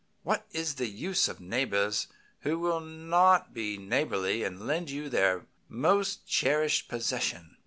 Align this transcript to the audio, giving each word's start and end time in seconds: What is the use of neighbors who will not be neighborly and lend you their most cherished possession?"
What 0.23 0.47
is 0.51 0.73
the 0.73 0.87
use 0.87 1.27
of 1.27 1.39
neighbors 1.39 2.07
who 2.39 2.57
will 2.57 2.79
not 2.79 3.53
be 3.53 3.77
neighborly 3.77 4.43
and 4.43 4.65
lend 4.65 4.89
you 4.89 5.09
their 5.09 5.45
most 5.69 6.25
cherished 6.25 6.87
possession?" 6.87 7.55